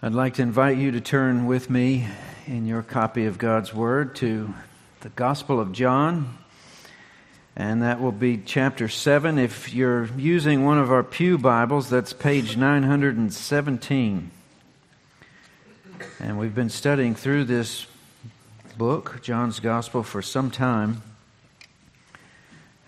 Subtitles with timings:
[0.00, 2.06] I'd like to invite you to turn with me
[2.46, 4.54] in your copy of God's Word to
[5.00, 6.38] the Gospel of John,
[7.56, 9.40] and that will be chapter 7.
[9.40, 14.30] If you're using one of our Pew Bibles, that's page 917.
[16.20, 17.88] And we've been studying through this
[18.76, 21.02] book, John's Gospel, for some time.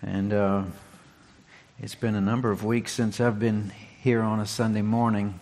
[0.00, 0.62] And uh,
[1.80, 5.40] it's been a number of weeks since I've been here on a Sunday morning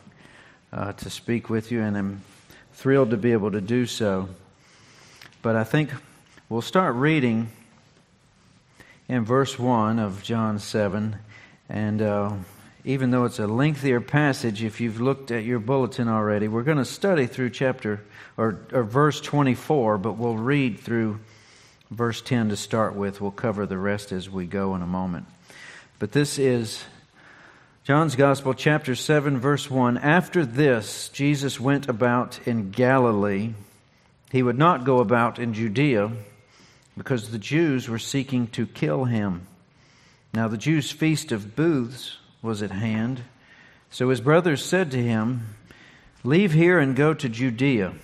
[0.73, 2.23] uh, to speak with you, and I'm
[2.73, 4.29] thrilled to be able to do so.
[5.43, 5.91] But I think
[6.49, 7.49] we'll start reading
[9.09, 11.17] in verse 1 of John 7.
[11.69, 12.33] And uh,
[12.85, 16.79] even though it's a lengthier passage, if you've looked at your bulletin already, we're going
[16.79, 18.05] to study through chapter
[18.37, 21.21] or, or verse 24, but we'll read through
[21.91, 23.21] verse 10 to start with.
[23.21, 25.27] We'll cover the rest as we go in a moment.
[25.99, 26.85] But this is
[27.89, 29.97] John's Gospel, chapter 7, verse 1.
[29.97, 33.55] After this, Jesus went about in Galilee.
[34.31, 36.13] He would not go about in Judea
[36.99, 39.47] because the Jews were seeking to kill him.
[40.35, 43.23] Now, the Jews' feast of booths was at hand.
[43.91, 45.57] So his brothers said to him,
[46.23, 47.95] Leave here and go to Judea,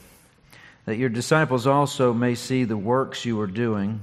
[0.87, 4.01] that your disciples also may see the works you are doing.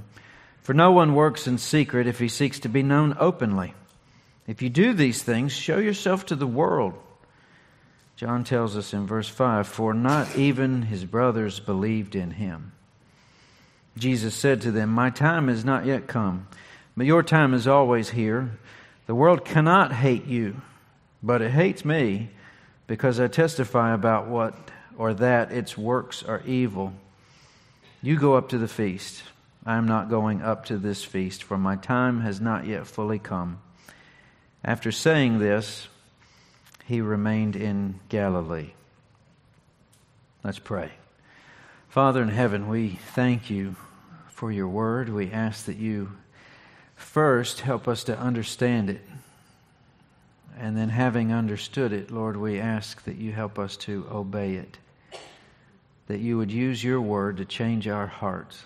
[0.62, 3.74] For no one works in secret if he seeks to be known openly.
[4.46, 6.94] If you do these things, show yourself to the world.
[8.16, 12.72] John tells us in verse 5 For not even his brothers believed in him.
[13.96, 16.46] Jesus said to them, My time has not yet come,
[16.96, 18.58] but your time is always here.
[19.06, 20.60] The world cannot hate you,
[21.22, 22.30] but it hates me
[22.86, 24.54] because I testify about what
[24.96, 26.92] or that its works are evil.
[28.02, 29.22] You go up to the feast.
[29.64, 33.18] I am not going up to this feast, for my time has not yet fully
[33.18, 33.60] come.
[34.64, 35.88] After saying this,
[36.84, 38.72] he remained in Galilee.
[40.44, 40.92] Let's pray.
[41.88, 43.74] Father in heaven, we thank you
[44.30, 45.08] for your word.
[45.08, 46.12] We ask that you
[46.94, 49.02] first help us to understand it.
[50.58, 54.78] And then, having understood it, Lord, we ask that you help us to obey it.
[56.06, 58.64] That you would use your word to change our hearts.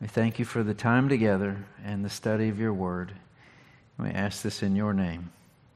[0.00, 3.12] We thank you for the time together and the study of your word.
[3.98, 5.30] We ask this in your name.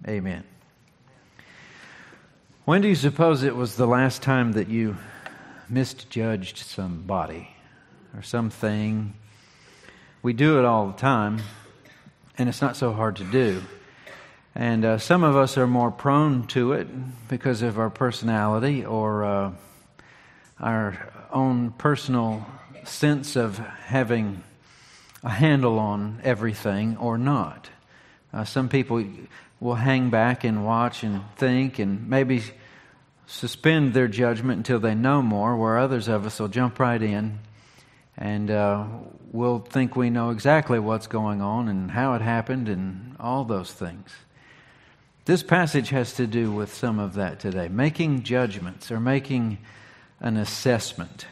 [0.07, 0.45] Amen.
[2.65, 4.97] When do you suppose it was the last time that you
[5.69, 7.49] misjudged somebody
[8.15, 9.15] or something?
[10.23, 11.43] We do it all the time,
[12.39, 13.61] and it's not so hard to do.
[14.55, 16.87] And uh, some of us are more prone to it
[17.29, 19.53] because of our personality or uh,
[20.61, 22.47] our own personal
[22.85, 24.45] sense of having
[25.25, 27.69] a handle on everything or not.
[28.33, 29.05] Uh, some people
[29.61, 32.43] will hang back and watch and think and maybe
[33.27, 37.39] suspend their judgment until they know more, where others of us will jump right in
[38.17, 38.85] and uh,
[39.33, 43.73] we'll think we know exactly what's going on and how it happened and all those
[43.73, 44.11] things.
[45.25, 49.59] This passage has to do with some of that today, making judgments or making
[50.21, 51.27] an assessment.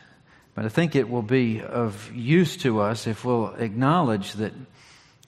[0.54, 4.52] But I think it will be of use to us if we'll acknowledge that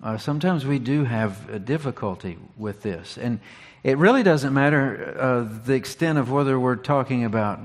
[0.03, 3.17] uh, sometimes we do have a difficulty with this.
[3.17, 3.39] And
[3.85, 7.61] it really doesn't matter uh, the extent of whether we're talking about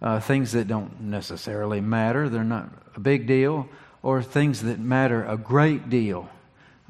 [0.00, 3.68] uh, things that don't necessarily matter, they're not a big deal,
[4.02, 6.28] or things that matter a great deal.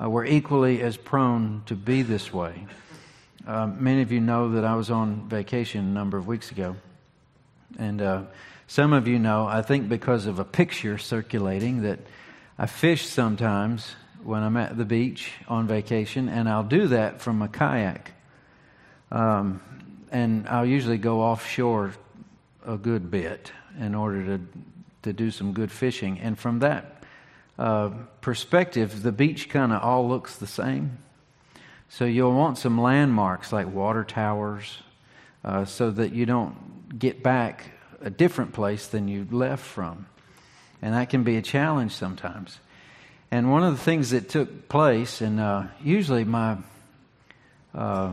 [0.03, 2.67] Uh, we're equally as prone to be this way.
[3.47, 6.77] Uh, many of you know that I was on vacation a number of weeks ago.
[7.79, 8.23] And uh,
[8.67, 12.01] some of you know, I think because of a picture circulating, that
[12.59, 13.95] I fish sometimes
[14.25, 18.13] when I'm at the beach on vacation, and I'll do that from a kayak.
[19.11, 19.61] Um,
[20.11, 21.95] and I'll usually go offshore
[22.67, 24.41] a good bit in order to
[25.05, 26.19] to do some good fishing.
[26.19, 27.05] And from that
[27.59, 27.91] uh,
[28.21, 30.99] perspective, the beach kind of all looks the same.
[31.89, 34.79] So you'll want some landmarks like water towers,
[35.45, 37.71] uh, so that you don't get back
[38.01, 40.07] a different place than you left from,
[40.83, 42.59] and that can be a challenge sometimes.
[43.35, 46.57] And one of the things that took place, and uh, usually my
[47.75, 48.13] uh,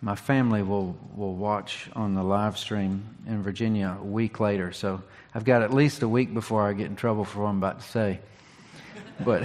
[0.00, 5.02] my family will will watch on the live stream in Virginia a week later, so
[5.34, 7.82] I've got at least a week before I get in trouble for what I'm about
[7.82, 8.20] to say.
[9.22, 9.44] But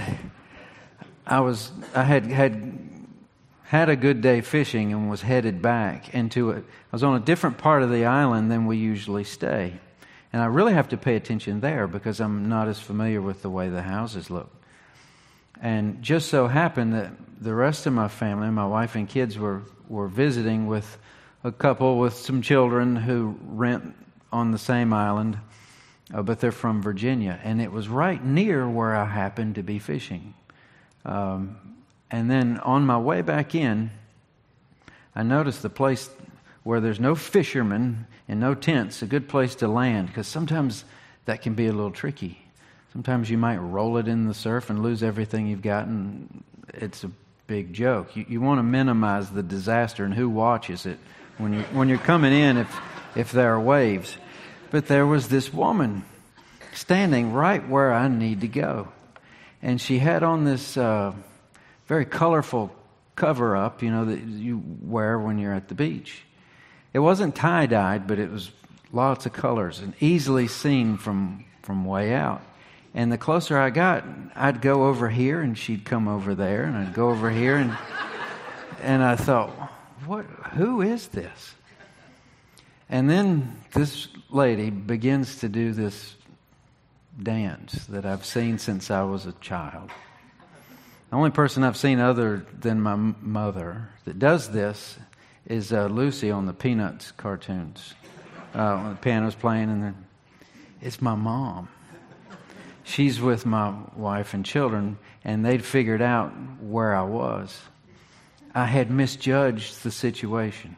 [1.26, 2.78] I was I had had
[3.64, 6.64] had a good day fishing and was headed back into it.
[6.66, 9.74] I was on a different part of the island than we usually stay.
[10.32, 13.50] And I really have to pay attention there because I'm not as familiar with the
[13.50, 14.57] way the houses look.
[15.60, 19.62] And just so happened that the rest of my family, my wife and kids, were,
[19.88, 20.98] were visiting with
[21.44, 23.94] a couple with some children who rent
[24.32, 25.38] on the same island,
[26.12, 27.38] uh, but they're from Virginia.
[27.42, 30.34] And it was right near where I happened to be fishing.
[31.04, 31.56] Um,
[32.10, 33.90] and then on my way back in,
[35.14, 36.10] I noticed the place
[36.62, 40.84] where there's no fishermen and no tents, a good place to land, because sometimes
[41.24, 42.47] that can be a little tricky.
[42.92, 46.42] Sometimes you might roll it in the surf and lose everything you've got, and
[46.74, 47.10] it's a
[47.46, 48.16] big joke.
[48.16, 50.98] You, you want to minimize the disaster and who watches it
[51.36, 52.80] when, you, when you're coming in if,
[53.14, 54.16] if there are waves.
[54.70, 56.04] But there was this woman
[56.74, 58.88] standing right where I need to go.
[59.62, 61.12] And she had on this uh,
[61.86, 62.74] very colorful
[63.16, 66.22] cover up, you know, that you wear when you're at the beach.
[66.92, 68.50] It wasn't tie dyed, but it was
[68.92, 72.42] lots of colors and easily seen from, from way out.
[72.98, 74.04] And the closer I got,
[74.34, 77.78] I'd go over here and she'd come over there, and I'd go over here, and,
[78.82, 79.50] and I thought,
[80.04, 80.24] what,
[80.56, 81.54] who is this?
[82.88, 86.16] And then this lady begins to do this
[87.22, 89.92] dance that I've seen since I was a child.
[91.10, 94.98] The only person I've seen other than my mother that does this
[95.46, 97.94] is uh, Lucy on the Peanuts cartoons.
[98.52, 100.06] Uh, when the piano's playing, and then
[100.82, 101.68] it's my mom
[102.88, 107.60] she's with my wife and children, and they'd figured out where I was.
[108.54, 110.76] I had misjudged the situation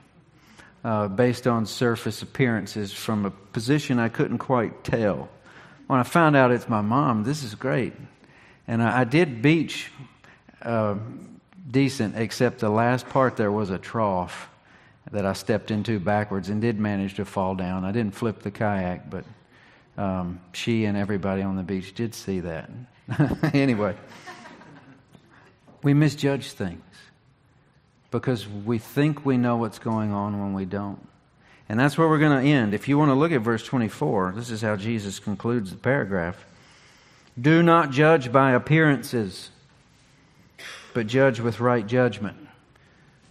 [0.85, 5.29] uh, based on surface appearances from a position I couldn't quite tell.
[5.87, 7.95] When I found out it's my mom, this is great.
[8.67, 9.91] And I, I did beach
[10.62, 10.97] uh,
[11.71, 14.49] decent, except the last part there was a trough
[15.12, 17.85] that I stepped into backwards and did manage to fall down.
[17.85, 19.25] I didn't flip the kayak, but
[19.96, 22.70] um, she and everybody on the beach did see that.
[23.54, 23.96] anyway,
[25.82, 26.82] we misjudge things
[28.10, 31.06] because we think we know what's going on when we don't.
[31.69, 32.75] And that's where we're going to end.
[32.75, 36.44] If you want to look at verse 24, this is how Jesus concludes the paragraph.
[37.40, 39.50] Do not judge by appearances,
[40.94, 42.37] but judge with right judgment.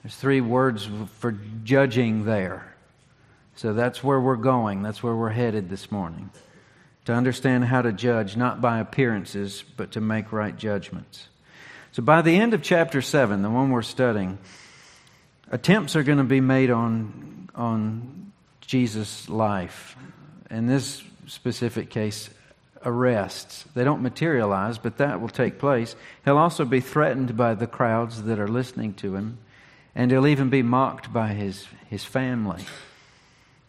[0.03, 1.33] There's three words for
[1.63, 2.73] judging there.
[3.57, 4.83] So that's where we're going.
[4.83, 6.29] That's where we're headed this morning
[7.05, 11.27] to understand how to judge, not by appearances, but to make right judgments.
[11.91, 14.37] So by the end of chapter 7, the one we're studying,
[15.51, 18.31] attempts are going to be made on, on
[18.61, 19.95] Jesus' life.
[20.51, 22.29] In this specific case,
[22.85, 23.65] arrests.
[23.73, 25.95] They don't materialize, but that will take place.
[26.25, 29.39] He'll also be threatened by the crowds that are listening to him,
[29.95, 32.63] and he'll even be mocked by his, his family.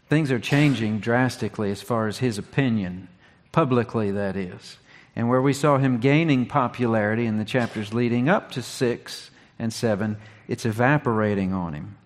[0.09, 3.09] Things are changing drastically as far as his opinion
[3.53, 4.79] publicly, that is.
[5.17, 9.73] And where we saw him gaining popularity in the chapters leading up to 6 and
[9.73, 10.17] 7,
[10.49, 11.97] it's evaporating on him.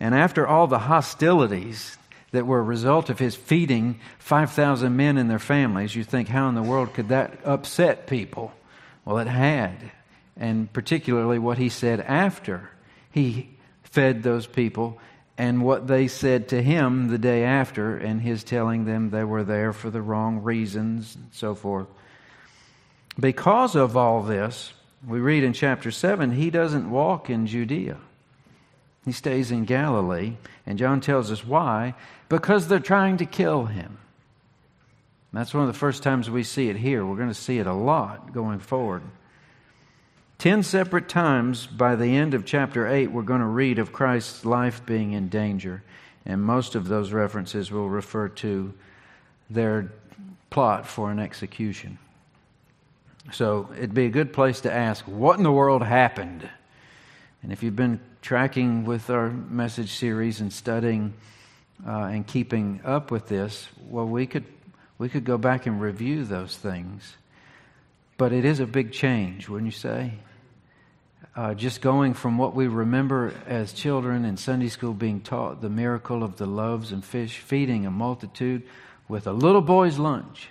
[0.00, 1.96] And after all the hostilities
[2.30, 6.48] that were a result of his feeding 5,000 men and their families, you think, how
[6.48, 8.52] in the world could that upset people?
[9.04, 9.90] Well, it had.
[10.36, 12.70] And particularly what he said after
[13.10, 13.50] he
[13.82, 15.00] fed those people
[15.38, 19.44] and what they said to him the day after, and his telling them they were
[19.44, 21.86] there for the wrong reasons, and so forth.
[23.18, 24.72] Because of all this,
[25.06, 27.98] we read in chapter 7, he doesn't walk in Judea.
[29.04, 30.34] He stays in Galilee,
[30.66, 31.94] and John tells us why.
[32.28, 33.98] Because they're trying to kill him.
[35.32, 37.06] That's one of the first times we see it here.
[37.06, 39.02] We're going to see it a lot going forward.
[40.38, 44.44] Ten separate times by the end of chapter 8, we're going to read of Christ's
[44.44, 45.82] life being in danger.
[46.24, 48.72] And most of those references will refer to
[49.50, 49.92] their
[50.48, 51.98] plot for an execution.
[53.32, 56.48] So it'd be a good place to ask, what in the world happened?
[57.42, 61.14] And if you've been tracking with our message series and studying
[61.84, 64.44] uh, and keeping up with this, well, we could,
[64.98, 67.16] we could go back and review those things.
[68.18, 70.12] But it is a big change, wouldn't you say?
[71.38, 75.70] Uh, just going from what we remember as children in Sunday school being taught the
[75.70, 78.64] miracle of the loaves and fish, feeding a multitude
[79.06, 80.48] with a little boy's lunch.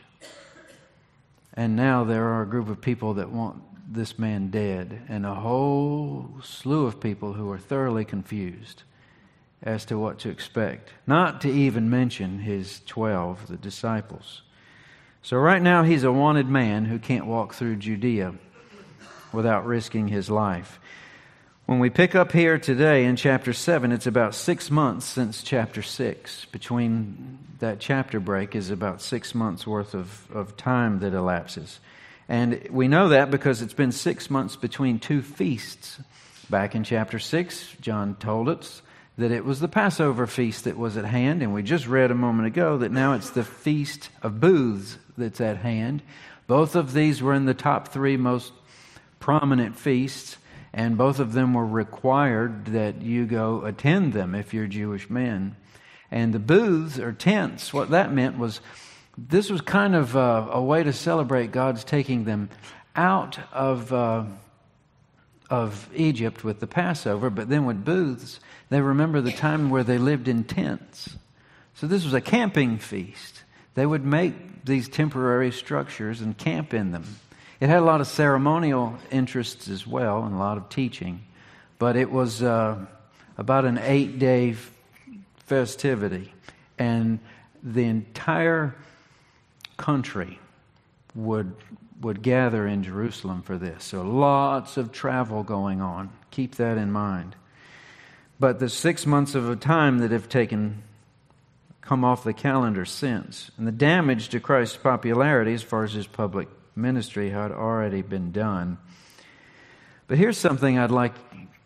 [1.54, 3.62] And now there are a group of people that want
[3.94, 8.84] this man dead, and a whole slew of people who are thoroughly confused
[9.62, 10.92] as to what to expect.
[11.06, 14.42] Not to even mention his 12, the disciples.
[15.22, 18.36] So, right now, he's a wanted man who can't walk through Judea
[19.32, 20.80] without risking his life.
[21.68, 25.82] When we pick up here today in chapter 7, it's about six months since chapter
[25.82, 26.46] 6.
[26.46, 31.82] Between that chapter break is about six months worth of, of time that elapses.
[32.30, 36.00] And we know that because it's been six months between two feasts.
[36.50, 38.82] Back in chapter 6, John told us
[39.18, 42.16] that it was the Passover feast that was at hand, and we just read a
[42.16, 46.02] moment ago that now it's the Feast of Booths that's at hand.
[46.48, 48.54] Both of these were in the top three most
[49.20, 50.38] prominent feasts,
[50.74, 55.56] and both of them were required that you go attend them if you're Jewish men.
[56.12, 58.62] And the booths or tents, what that meant was
[59.18, 62.50] this was kind of a, a way to celebrate God's taking them
[62.96, 63.92] out of.
[63.92, 64.26] Uh,
[65.50, 69.98] of Egypt with the Passover, but then with booths, they remember the time where they
[69.98, 71.16] lived in tents.
[71.76, 73.44] So this was a camping feast.
[73.76, 77.06] They would make these temporary structures and camp in them.
[77.60, 81.24] It had a lot of ceremonial interests as well and a lot of teaching,
[81.80, 82.78] but it was uh,
[83.38, 84.56] about an eight day
[85.46, 86.34] festivity.
[86.78, 87.20] And
[87.64, 88.76] the entire
[89.78, 90.40] country
[91.16, 91.56] would
[92.00, 93.84] would gather in Jerusalem for this.
[93.84, 96.12] So lots of travel going on.
[96.30, 97.36] Keep that in mind.
[98.40, 100.84] But the six months of a time that have taken
[101.82, 106.06] come off the calendar since, and the damage to Christ's popularity as far as his
[106.06, 108.78] public ministry had already been done.
[110.08, 111.16] But here's something I'd like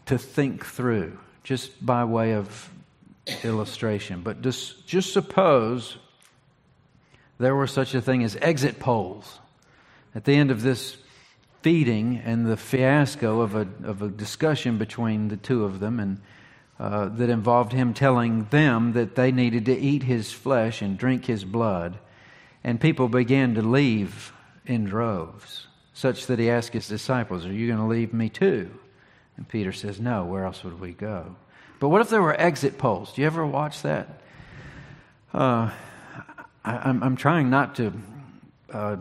[0.07, 2.69] to think through, just by way of
[3.43, 4.21] illustration.
[4.21, 5.97] But just, just suppose
[7.37, 9.39] there were such a thing as exit polls
[10.15, 10.97] at the end of this
[11.61, 16.21] feeding and the fiasco of a, of a discussion between the two of them, and
[16.79, 21.25] uh, that involved him telling them that they needed to eat his flesh and drink
[21.25, 21.99] his blood.
[22.63, 24.33] And people began to leave
[24.65, 28.71] in droves, such that he asked his disciples, Are you going to leave me too?
[29.37, 31.35] And Peter says, No, where else would we go?
[31.79, 33.13] But what if there were exit polls?
[33.13, 34.21] Do you ever watch that?
[35.33, 35.71] Uh,
[36.63, 37.93] I, am trying not to
[38.71, 38.97] uh,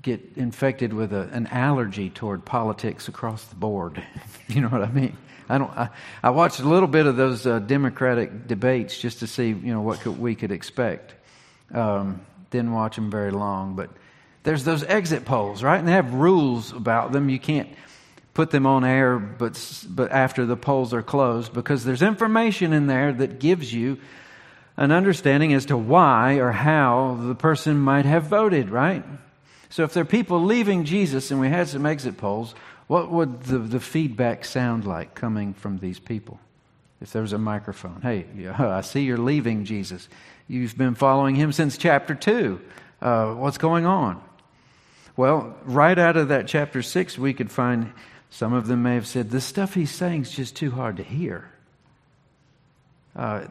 [0.00, 4.02] get infected with a, an allergy toward politics across the board.
[4.48, 5.16] you know what I mean?
[5.48, 5.70] I don't.
[5.70, 5.88] I,
[6.22, 9.80] I watched a little bit of those uh, Democratic debates just to see, you know,
[9.80, 11.14] what could, we could expect.
[11.72, 13.90] Um, didn't watch them very long, but
[14.42, 15.78] there's those exit polls, right?
[15.78, 17.28] And they have rules about them.
[17.28, 17.68] You can't
[18.34, 22.86] put them on air, but but after the polls are closed, because there's information in
[22.86, 23.98] there that gives you
[24.76, 29.04] an understanding as to why or how the person might have voted, right?
[29.70, 32.54] So if there are people leaving Jesus and we had some exit polls,
[32.86, 36.40] what would the, the feedback sound like coming from these people?
[37.00, 38.24] If there was a microphone, hey,
[38.58, 40.08] I see you're leaving Jesus.
[40.50, 42.58] You've been following him since chapter 2.
[43.02, 44.22] Uh, what's going on?
[45.14, 47.92] Well, right out of that chapter 6, we could find
[48.30, 51.02] some of them may have said, The stuff he's saying is just too hard to
[51.02, 51.50] hear.
[53.14, 53.46] Uh,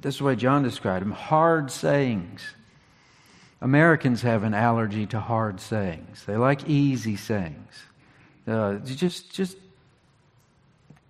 [0.00, 2.42] that's the way John described them hard sayings.
[3.62, 6.24] Americans have an allergy to hard sayings.
[6.26, 7.72] They like easy sayings.
[8.46, 9.56] Uh, just, just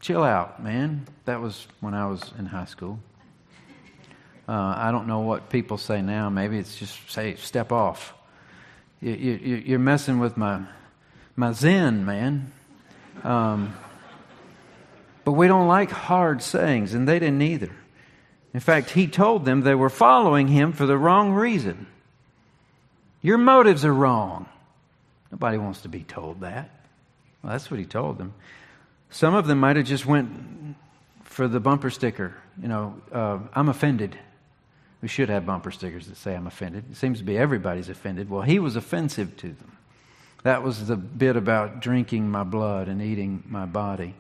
[0.01, 1.09] chill out, man.
[1.25, 3.01] That was when I was in high school.
[4.49, 6.31] Uh, I don't know what people say now.
[6.31, 8.15] Maybe it's just say, step off.
[9.01, 10.63] You, you, you're messing with my,
[11.35, 12.53] my zen, man.
[13.25, 13.75] Um,
[15.25, 17.73] but we don't like hard sayings, and they didn't either.
[18.55, 21.87] In fact, he told them they were following him for the wrong reason.
[23.21, 24.47] Your motives are wrong.
[25.33, 26.71] Nobody wants to be told that.
[27.43, 28.33] Well, that's what he told them.
[29.11, 30.77] Some of them might have just went
[31.25, 32.35] for the bumper sticker.
[32.63, 34.17] You know, uh, I'm offended.
[35.03, 36.85] We should have bumper stickers that say I'm offended.
[36.91, 38.31] It seems to be everybody's offended.
[38.31, 39.77] Well, he was offensive to them.
[40.43, 44.15] That was the bit about drinking my blood and eating my body.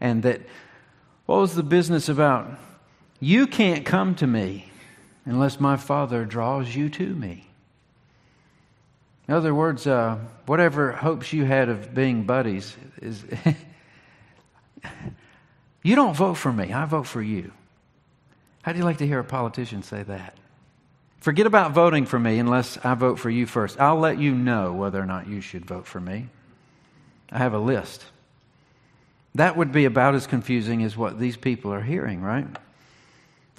[0.00, 0.42] And that,
[1.26, 2.58] what was the business about?
[3.20, 4.70] You can't come to me
[5.24, 7.46] unless my Father draws you to me.
[9.28, 13.24] In other words, uh, whatever hopes you had of being buddies is.
[15.82, 17.52] you don't vote for me, I vote for you.
[18.62, 20.36] How do you like to hear a politician say that?
[21.18, 23.80] Forget about voting for me unless I vote for you first.
[23.80, 26.28] I'll let you know whether or not you should vote for me.
[27.30, 28.04] I have a list.
[29.34, 32.46] That would be about as confusing as what these people are hearing, right?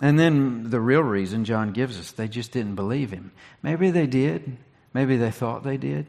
[0.02, 3.32] And then the real reason John gives us, they just didn't believe him.
[3.62, 4.58] Maybe they did.
[4.94, 6.06] Maybe they thought they did.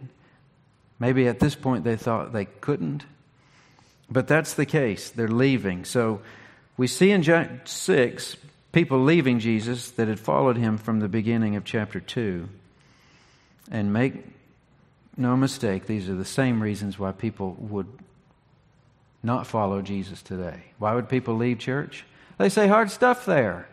[0.98, 3.04] Maybe at this point they thought they couldn't.
[4.10, 5.10] But that's the case.
[5.10, 5.84] They're leaving.
[5.84, 6.20] So
[6.76, 8.36] we see in John 6
[8.75, 12.49] people leaving Jesus that had followed him from the beginning of chapter 2.
[13.71, 14.14] And make
[15.16, 17.87] no mistake, these are the same reasons why people would
[19.23, 20.64] not follow Jesus today.
[20.78, 22.04] Why would people leave church?
[22.37, 23.69] They say hard stuff there.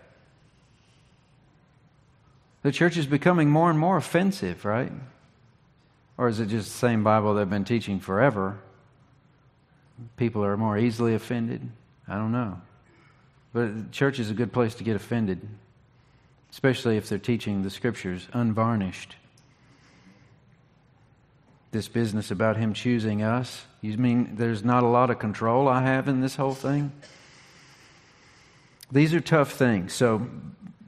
[2.61, 4.91] The church is becoming more and more offensive, right?
[6.15, 8.59] Or is it just the same Bible they've been teaching forever?
[10.15, 11.67] People are more easily offended.
[12.07, 12.61] I don't know.
[13.53, 15.41] But church is a good place to get offended,
[16.51, 19.15] especially if they're teaching the scriptures unvarnished.
[21.71, 25.81] This business about him choosing us, you mean there's not a lot of control I
[25.81, 26.91] have in this whole thing?
[28.91, 29.93] These are tough things.
[29.93, 30.27] So,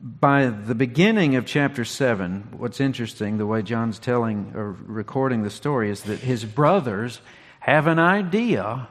[0.02, 5.50] by the beginning of chapter 7, what's interesting, the way John's telling or recording the
[5.50, 7.22] story, is that his brothers
[7.62, 8.90] have an idea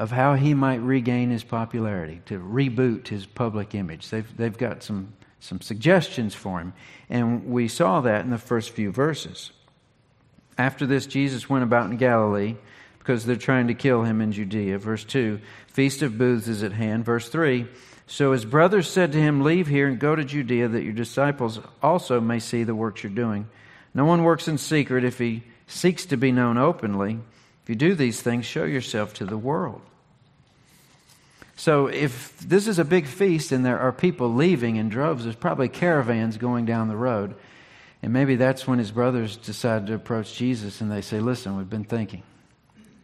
[0.00, 4.08] of how he might regain his popularity, to reboot his public image.
[4.08, 6.72] They've, they've got some, some suggestions for him.
[7.10, 9.52] And we saw that in the first few verses.
[10.56, 12.56] After this, Jesus went about in Galilee
[12.98, 14.78] because they're trying to kill him in Judea.
[14.78, 17.04] Verse 2 Feast of Booths is at hand.
[17.04, 17.66] Verse 3
[18.06, 21.60] So his brothers said to him, Leave here and go to Judea, that your disciples
[21.82, 23.50] also may see the works you're doing.
[23.92, 27.18] No one works in secret if he seeks to be known openly.
[27.62, 29.82] If you do these things, show yourself to the world.
[31.60, 35.36] So, if this is a big feast and there are people leaving in droves, there's
[35.36, 37.34] probably caravans going down the road.
[38.02, 41.68] And maybe that's when his brothers decide to approach Jesus and they say, Listen, we've
[41.68, 42.22] been thinking.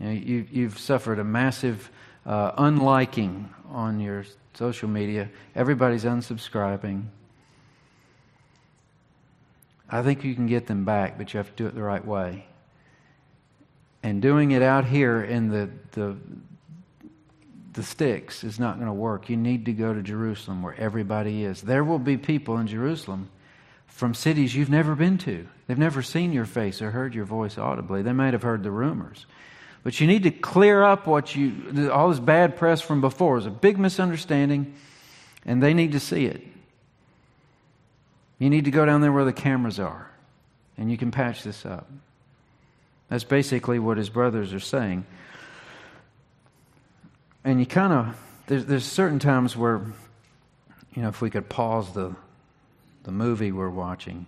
[0.00, 1.90] You have suffered a massive
[2.24, 7.08] uh, unliking on your social media, everybody's unsubscribing.
[9.90, 12.06] I think you can get them back, but you have to do it the right
[12.06, 12.46] way.
[14.02, 16.16] And doing it out here in the, the,
[17.76, 19.28] the sticks is not going to work.
[19.28, 21.62] You need to go to Jerusalem where everybody is.
[21.62, 23.28] There will be people in Jerusalem
[23.86, 25.46] from cities you've never been to.
[25.66, 28.02] They've never seen your face or heard your voice audibly.
[28.02, 29.26] They might have heard the rumors.
[29.84, 33.38] But you need to clear up what you, all this bad press from before.
[33.38, 34.74] is a big misunderstanding,
[35.44, 36.42] and they need to see it.
[38.38, 40.10] You need to go down there where the cameras are,
[40.76, 41.88] and you can patch this up.
[43.08, 45.06] That's basically what his brothers are saying.
[47.46, 48.16] And you kind of,
[48.48, 49.80] there's, there's certain times where,
[50.96, 52.16] you know, if we could pause the,
[53.04, 54.26] the movie we're watching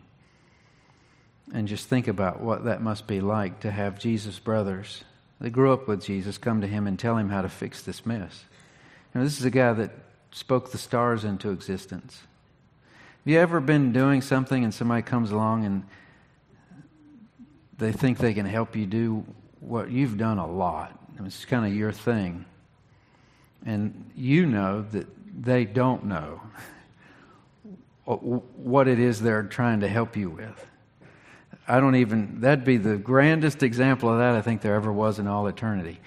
[1.52, 5.02] and just think about what that must be like to have Jesus' brothers
[5.40, 8.06] that grew up with Jesus come to him and tell him how to fix this
[8.06, 8.45] mess.
[9.12, 9.90] You know, this is a guy that
[10.30, 12.21] spoke the stars into existence.
[13.25, 15.84] Have you ever been doing something and somebody comes along and
[17.78, 19.25] they think they can help you do
[19.58, 20.97] what you've done a lot.
[21.25, 22.45] It's kind of your thing.
[23.64, 25.06] And you know that
[25.42, 26.40] they don't know
[28.04, 30.66] what it is they're trying to help you with.
[31.66, 35.18] I don't even, that'd be the grandest example of that I think there ever was
[35.18, 36.00] in all eternity.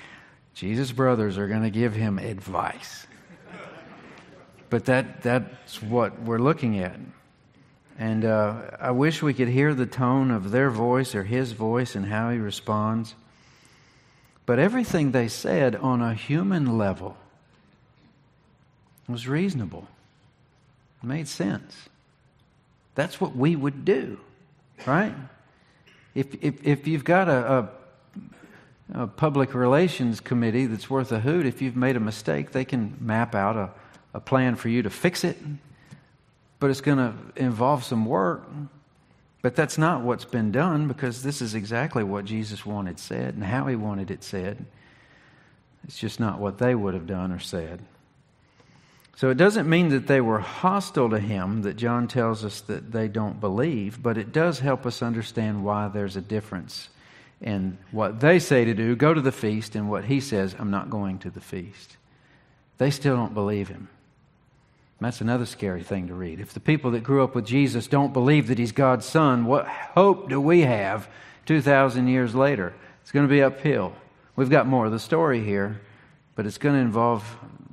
[0.56, 3.06] Jesus' brothers are going to give him advice.
[4.72, 6.98] But that, that's what we're looking at.
[8.00, 11.94] And uh, I wish we could hear the tone of their voice or his voice
[11.94, 13.14] and how he responds.
[14.48, 17.18] But everything they said on a human level
[19.12, 19.88] was reasonable,
[21.04, 21.76] it made sense.
[22.96, 24.20] That's what we would do,
[24.86, 25.14] right?
[26.14, 27.70] If, if, if you've got a,
[28.94, 32.66] a, a public relations committee that's worth a hoot, if you've made a mistake, they
[32.66, 33.70] can map out a,
[34.14, 35.38] a plan for you to fix it
[36.62, 38.48] but it's going to involve some work.
[39.42, 43.44] But that's not what's been done because this is exactly what Jesus wanted said and
[43.44, 44.64] how he wanted it said.
[45.84, 47.82] It's just not what they would have done or said.
[49.16, 52.92] So it doesn't mean that they were hostile to him, that John tells us that
[52.92, 56.90] they don't believe, but it does help us understand why there's a difference
[57.42, 60.72] in what they say to do, go to the feast, and what he says, I'm
[60.72, 61.98] not going to the feast.
[62.78, 63.90] They still don't believe him.
[65.00, 66.40] That's another scary thing to read.
[66.40, 69.68] If the people that grew up with Jesus don't believe that he's God's son, what
[69.68, 71.10] hope do we have
[71.48, 72.74] 2,000 years later?
[73.02, 73.94] It's going to be uphill.
[74.36, 75.82] We've got more of the story here,
[76.36, 77.26] but it's going to involve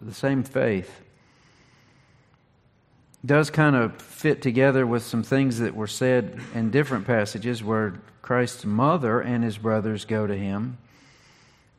[0.03, 1.03] the same faith.
[3.28, 8.00] Does kind of fit together with some things that were said in different passages where
[8.22, 10.78] Christ's mother and his brothers go to him,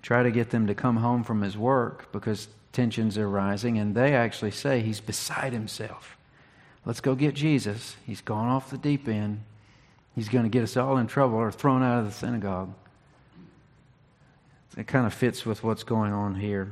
[0.04, 3.96] try to get them to come home from his work because tensions are rising, and
[3.96, 6.18] they actually say he's beside himself.
[6.86, 7.96] Let's go get Jesus.
[8.06, 9.42] He's gone off the deep end.
[10.14, 12.72] He's going to get us all in trouble or thrown out of the synagogue.
[14.78, 16.70] It kind of fits with what's going on here.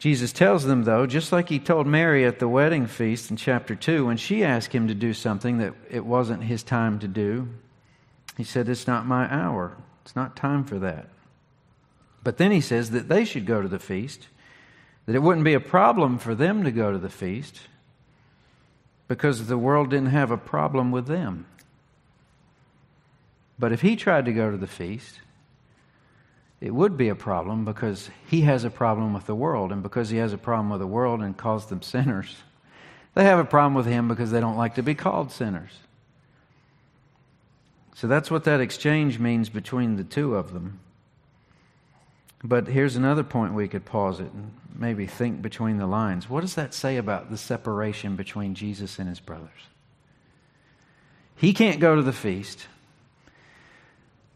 [0.00, 3.74] Jesus tells them, though, just like he told Mary at the wedding feast in chapter
[3.74, 7.46] 2, when she asked him to do something that it wasn't his time to do,
[8.38, 9.76] he said, It's not my hour.
[10.02, 11.10] It's not time for that.
[12.24, 14.28] But then he says that they should go to the feast,
[15.04, 17.60] that it wouldn't be a problem for them to go to the feast
[19.06, 21.44] because the world didn't have a problem with them.
[23.58, 25.20] But if he tried to go to the feast,
[26.60, 29.72] it would be a problem because he has a problem with the world.
[29.72, 32.36] And because he has a problem with the world and calls them sinners,
[33.14, 35.70] they have a problem with him because they don't like to be called sinners.
[37.94, 40.80] So that's what that exchange means between the two of them.
[42.42, 46.28] But here's another point we could pause it and maybe think between the lines.
[46.28, 49.50] What does that say about the separation between Jesus and his brothers?
[51.36, 52.66] He can't go to the feast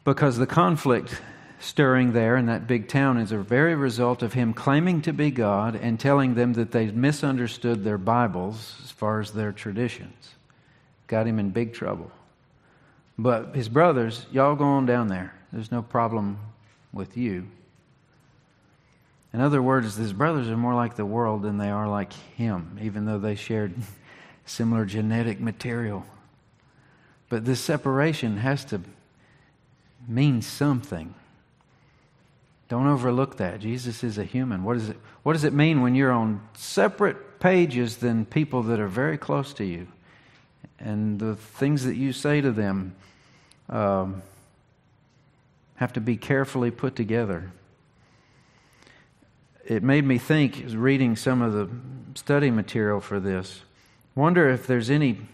[0.05, 1.21] because the conflict
[1.65, 5.31] stirring there in that big town is a very result of him claiming to be
[5.31, 10.35] God and telling them that they misunderstood their Bibles as far as their traditions.
[11.07, 12.11] Got him in big trouble.
[13.19, 15.35] But his brothers, y'all go on down there.
[15.53, 16.39] There's no problem
[16.93, 17.47] with you.
[19.33, 22.79] In other words, his brothers are more like the world than they are like him,
[22.83, 23.75] even though they shared
[24.45, 26.05] similar genetic material.
[27.31, 28.83] But this separation has to
[30.07, 31.15] mean something.
[32.69, 33.61] Don't overlook that.
[33.61, 34.65] Jesus is a human.
[34.65, 38.81] What, is it, what does it mean when you're on separate pages than people that
[38.81, 39.87] are very close to you?
[40.79, 42.95] And the things that you say to them
[43.69, 44.23] um,
[45.77, 47.53] have to be carefully put together.
[49.67, 51.69] It made me think, reading some of the
[52.15, 53.63] study material for this,
[54.15, 55.27] wonder if there's anything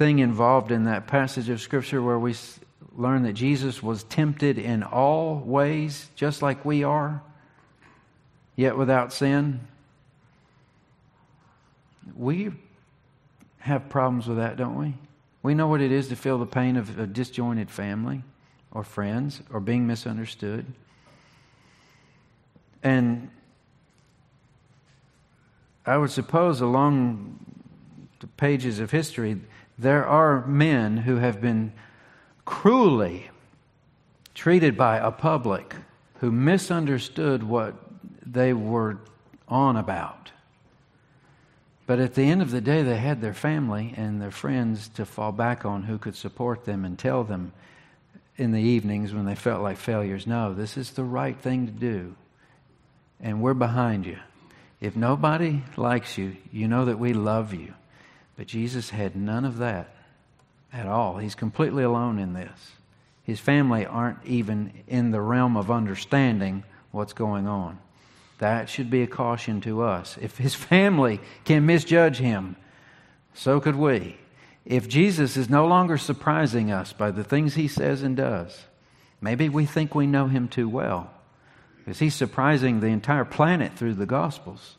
[0.00, 2.34] involved in that passage of Scripture where we
[2.96, 7.22] learn that Jesus was tempted in all ways, just like we are,
[8.56, 9.60] yet without sin.
[12.16, 12.52] We
[13.58, 14.94] have problems with that, don't we?
[15.42, 18.22] We know what it is to feel the pain of a disjointed family
[18.70, 20.66] or friends or being misunderstood.
[22.82, 23.30] And
[25.84, 27.38] I would suppose along
[28.20, 29.40] the pages of history,
[29.78, 31.72] there are men who have been
[32.44, 33.30] cruelly
[34.34, 35.74] treated by a public
[36.16, 37.74] who misunderstood what
[38.24, 38.98] they were
[39.48, 40.30] on about.
[41.86, 45.04] But at the end of the day, they had their family and their friends to
[45.04, 47.52] fall back on who could support them and tell them
[48.36, 51.72] in the evenings when they felt like failures no, this is the right thing to
[51.72, 52.14] do.
[53.20, 54.18] And we're behind you.
[54.80, 57.74] If nobody likes you, you know that we love you.
[58.36, 59.94] But Jesus had none of that
[60.72, 61.18] at all.
[61.18, 62.72] He's completely alone in this.
[63.22, 67.78] His family aren't even in the realm of understanding what's going on.
[68.38, 70.18] That should be a caution to us.
[70.20, 72.56] If his family can misjudge him,
[73.34, 74.18] so could we.
[74.64, 78.64] If Jesus is no longer surprising us by the things he says and does,
[79.20, 81.10] maybe we think we know him too well.
[81.78, 84.76] Because he's surprising the entire planet through the Gospels.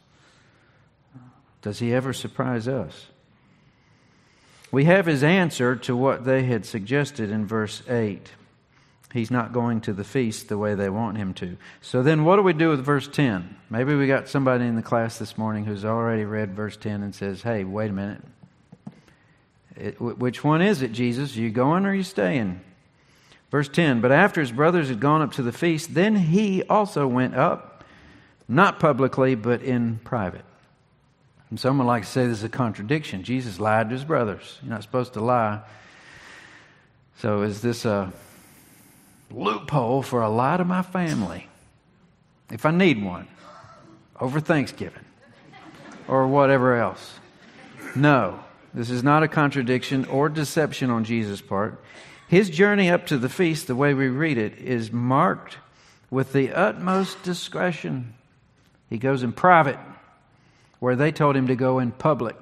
[1.61, 3.07] Does he ever surprise us?
[4.73, 8.31] We have his answer to what they had suggested in verse 8.
[9.13, 11.57] He's not going to the feast the way they want him to.
[11.81, 13.55] So then, what do we do with verse 10?
[13.69, 17.13] Maybe we got somebody in the class this morning who's already read verse 10 and
[17.13, 18.23] says, Hey, wait a minute.
[19.75, 21.37] It, which one is it, Jesus?
[21.37, 22.59] Are you going or are you staying?
[23.51, 27.05] Verse 10 But after his brothers had gone up to the feast, then he also
[27.05, 27.83] went up,
[28.47, 30.45] not publicly, but in private.
[31.53, 33.21] And someone like to say this is a contradiction.
[33.21, 34.57] Jesus lied to his brothers.
[34.63, 35.61] You're not supposed to lie.
[37.19, 38.11] So is this a
[39.29, 41.47] loophole for a lie to my family?
[42.51, 43.27] If I need one
[44.19, 45.05] over Thanksgiving
[46.07, 47.19] or whatever else.
[47.95, 48.39] No,
[48.73, 51.79] this is not a contradiction or deception on Jesus' part.
[52.27, 55.57] His journey up to the feast, the way we read it, is marked
[56.09, 58.15] with the utmost discretion.
[58.89, 59.77] He goes in private
[60.83, 62.35] where they told him to go in public.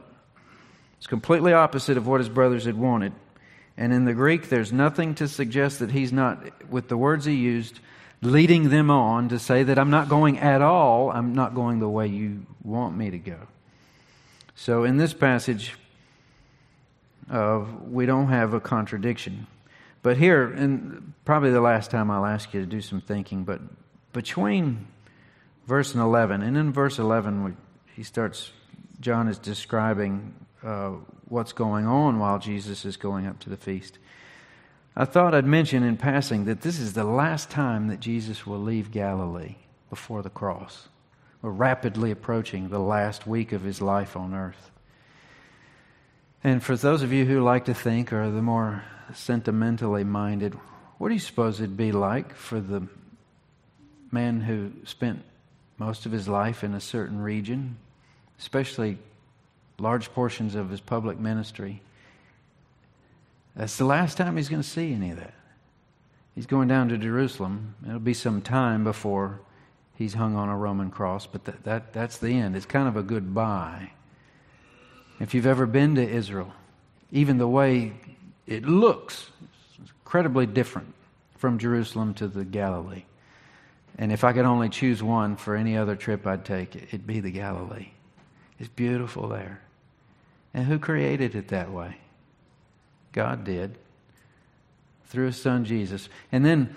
[0.97, 3.13] It's completely opposite of what his brothers had wanted.
[3.77, 7.35] And in the Greek, there's nothing to suggest that he's not, with the words he
[7.35, 7.79] used,
[8.23, 11.11] leading them on to say that I'm not going at all.
[11.11, 13.37] I'm not going the way you want me to go.
[14.55, 15.75] So in this passage,
[17.29, 19.45] uh, we don't have a contradiction.
[20.01, 23.61] But here, and probably the last time I'll ask you to do some thinking, but
[24.13, 24.87] between
[25.67, 27.51] verse and 11, and in verse 11, we
[28.01, 28.49] he starts,
[28.99, 30.33] John is describing
[30.63, 30.93] uh,
[31.25, 33.99] what's going on while Jesus is going up to the feast.
[34.95, 38.57] I thought I'd mention in passing that this is the last time that Jesus will
[38.57, 39.57] leave Galilee
[39.91, 40.87] before the cross.
[41.43, 44.71] We're rapidly approaching the last week of his life on earth.
[46.43, 48.83] And for those of you who like to think or the more
[49.13, 50.57] sentimentally minded,
[50.97, 52.87] what do you suppose it'd be like for the
[54.09, 55.23] man who spent
[55.81, 57.75] most of his life in a certain region,
[58.41, 58.97] especially
[59.77, 61.81] large portions of his public ministry.
[63.55, 65.33] That's the last time he's going to see any of that.
[66.35, 67.75] He's going down to Jerusalem.
[67.85, 69.39] It'll be some time before
[69.95, 72.55] he's hung on a Roman cross, but that, that, that's the end.
[72.55, 73.91] It's kind of a goodbye.
[75.19, 76.51] If you've ever been to Israel,
[77.11, 77.93] even the way
[78.47, 79.29] it looks
[79.79, 80.93] it's incredibly different
[81.37, 83.03] from Jerusalem to the Galilee.
[83.97, 87.19] And if I could only choose one for any other trip I'd take, it'd be
[87.19, 87.89] the Galilee.
[88.61, 89.59] It's beautiful there.
[90.53, 91.97] And who created it that way?
[93.11, 93.75] God did
[95.07, 96.09] through his son Jesus.
[96.31, 96.75] And then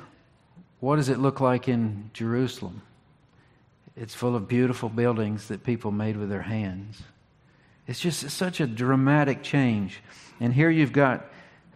[0.81, 2.81] what does it look like in Jerusalem?
[3.99, 7.03] It's full of beautiful buildings that people made with their hands.
[7.87, 10.01] It's just such a dramatic change.
[10.41, 11.27] And here you've got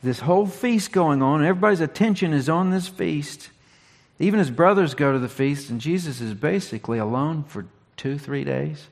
[0.02, 1.44] this whole feast going on.
[1.44, 3.50] Everybody's attention is on this feast.
[4.18, 7.66] Even his brothers go to the feast, and Jesus is basically alone for
[7.98, 8.86] two, three days.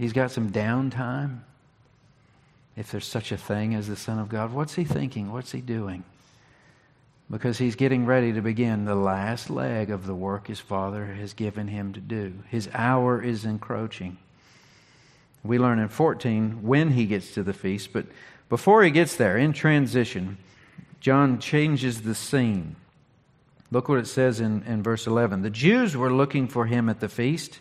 [0.00, 1.40] He's got some downtime.
[2.74, 5.30] If there's such a thing as the Son of God, what's he thinking?
[5.30, 6.04] What's he doing?
[7.30, 11.34] Because he's getting ready to begin the last leg of the work his Father has
[11.34, 12.32] given him to do.
[12.48, 14.16] His hour is encroaching.
[15.44, 18.06] We learn in 14 when he gets to the feast, but
[18.48, 20.38] before he gets there, in transition,
[21.00, 22.76] John changes the scene.
[23.70, 25.42] Look what it says in, in verse 11.
[25.42, 27.60] The Jews were looking for him at the feast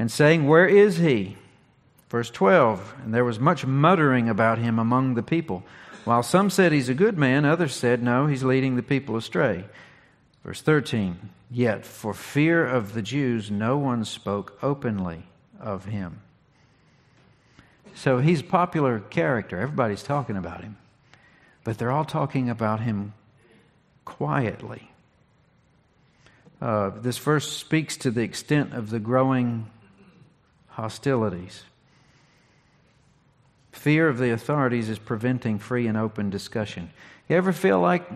[0.00, 1.36] and saying, Where is he?
[2.08, 2.94] Verse 12.
[3.04, 5.62] And there was much muttering about him among the people.
[6.06, 9.66] While some said he's a good man, others said, No, he's leading the people astray.
[10.42, 11.18] Verse 13.
[11.50, 15.24] Yet for fear of the Jews, no one spoke openly
[15.60, 16.22] of him.
[17.94, 19.60] So he's a popular character.
[19.60, 20.78] Everybody's talking about him.
[21.62, 23.12] But they're all talking about him
[24.06, 24.90] quietly.
[26.58, 29.66] Uh, this verse speaks to the extent of the growing
[30.70, 31.62] hostilities.
[33.72, 36.90] Fear of the authorities is preventing free and open discussion.
[37.28, 38.08] You ever feel like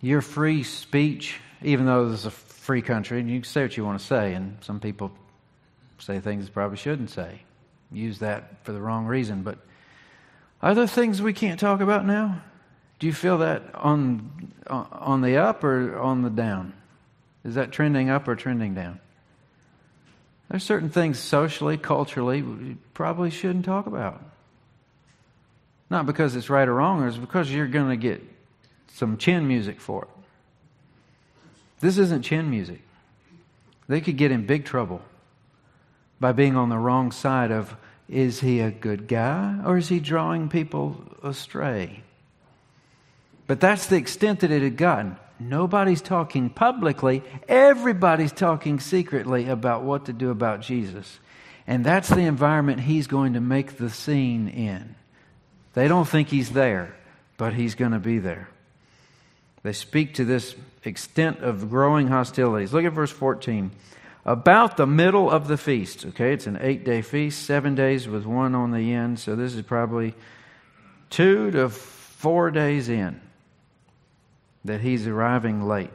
[0.00, 3.76] your free speech, even though this is a free country, and you can say what
[3.76, 5.12] you want to say, and some people
[5.98, 7.42] say things they probably shouldn't say,
[7.92, 9.58] use that for the wrong reason, but
[10.62, 12.42] are there things we can't talk about now?
[12.98, 16.72] Do you feel that on, uh, on the up or on the down?
[17.44, 19.00] Is that trending up or trending down?
[20.52, 24.22] There's certain things socially, culturally, we probably shouldn't talk about.
[25.88, 28.22] Not because it's right or wrong, it's because you're going to get
[28.92, 30.08] some chin music for it.
[31.80, 32.82] This isn't chin music.
[33.88, 35.00] They could get in big trouble
[36.20, 37.74] by being on the wrong side of
[38.06, 42.02] is he a good guy or is he drawing people astray?
[43.46, 45.16] But that's the extent that it had gotten.
[45.48, 51.18] Nobody's talking publicly, everybody's talking secretly about what to do about Jesus.
[51.66, 54.94] And that's the environment he's going to make the scene in.
[55.74, 56.94] They don't think he's there,
[57.36, 58.48] but he's going to be there.
[59.62, 62.72] They speak to this extent of growing hostilities.
[62.72, 63.70] Look at verse 14.
[64.24, 68.24] About the middle of the feast, okay, it's an eight day feast, seven days with
[68.24, 70.14] one on the end, so this is probably
[71.10, 73.20] two to four days in
[74.64, 75.90] that he's arriving late.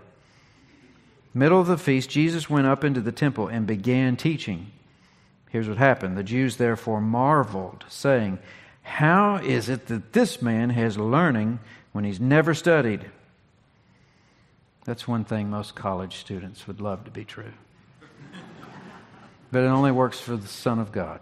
[1.33, 4.71] Middle of the feast, Jesus went up into the temple and began teaching.
[5.49, 6.17] Here's what happened.
[6.17, 8.39] The Jews therefore marveled, saying,
[8.81, 11.59] How is it that this man has learning
[11.91, 13.05] when he's never studied?
[14.85, 17.53] That's one thing most college students would love to be true.
[19.51, 21.19] But it only works for the Son of God.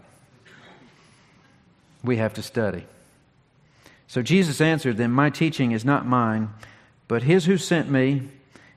[2.04, 2.86] We have to study.
[4.08, 6.50] So Jesus answered them, My teaching is not mine
[7.08, 8.30] but his who sent me,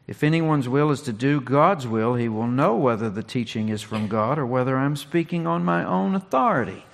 [0.06, 3.82] if anyone's will is to do God's will, he will know whether the teaching is
[3.82, 6.84] from God or whether I'm speaking on my own authority.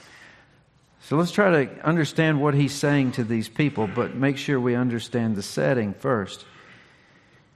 [1.00, 4.74] So let's try to understand what he's saying to these people, but make sure we
[4.74, 6.44] understand the setting first.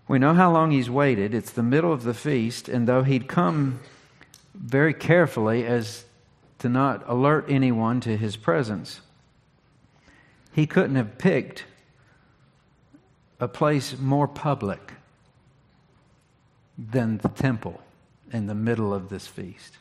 [0.06, 1.34] We know how long he's waited.
[1.34, 3.80] It's the middle of the feast, and though he'd come
[4.54, 6.04] very carefully as
[6.58, 9.00] to not alert anyone to his presence,
[10.52, 11.64] he couldn't have picked
[13.40, 14.92] a place more public
[16.76, 17.80] than the temple
[18.32, 19.76] in the middle of this feast.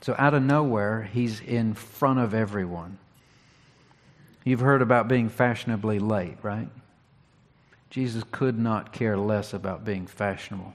[0.00, 2.98] So, out of nowhere, he's in front of everyone.
[4.44, 6.68] You've heard about being fashionably late, right?
[7.90, 10.74] Jesus could not care less about being fashionable.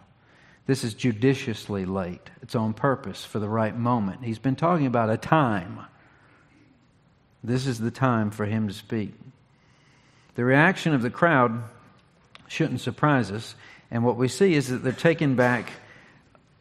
[0.65, 2.29] This is judiciously late.
[2.41, 4.23] It's on purpose for the right moment.
[4.23, 5.79] He's been talking about a time.
[7.43, 9.13] This is the time for him to speak.
[10.35, 11.63] The reaction of the crowd
[12.53, 13.55] shouldn't surprise us.
[13.89, 15.71] And what we see is that they're taken back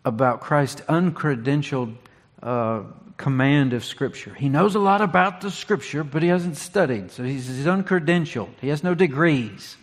[0.05, 1.95] about Christ's uncredentialed
[2.43, 2.83] uh,
[3.17, 4.35] command of Scripture.
[4.35, 8.51] He knows a lot about the Scripture, but he hasn't studied, so he's, he's uncredentialed.
[8.61, 9.77] He has no degrees.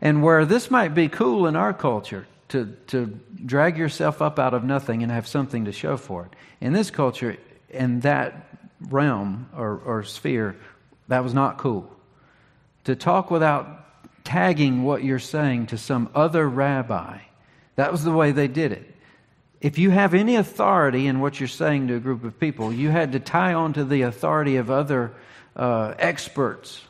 [0.00, 4.54] And where this might be cool in our culture to, to drag yourself up out
[4.54, 7.36] of nothing and have something to show for it, in this culture,
[7.68, 8.48] in that
[8.80, 10.56] realm or, or sphere,
[11.08, 11.90] that was not cool.
[12.84, 13.83] To talk without
[14.24, 17.18] tagging what you're saying to some other rabbi,
[17.76, 18.90] that was the way they did it.
[19.60, 22.90] If you have any authority in what you're saying to a group of people, you
[22.90, 25.12] had to tie on to the authority of other
[25.56, 26.82] uh, experts.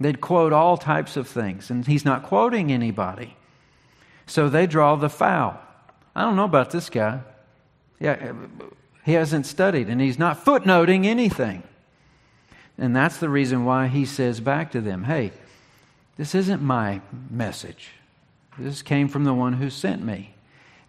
[0.00, 3.36] They'd quote all types of things, and he's not quoting anybody.
[4.26, 5.60] So they draw the foul.
[6.14, 7.20] I don't know about this guy.
[7.98, 8.32] Yeah,
[9.04, 11.62] he hasn't studied, and he's not footnoting anything.
[12.78, 15.32] And that's the reason why he says back to them, hey,
[16.20, 17.92] this isn't my message.
[18.58, 20.34] This came from the one who sent me.